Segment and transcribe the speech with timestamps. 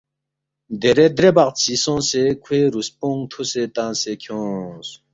[0.81, 4.89] دیرے درے بقچی سونگسے کھوے رُوسپونگ تُھوسے تنگسے کھیونگس